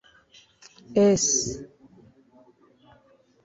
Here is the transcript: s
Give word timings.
s 1.07 1.23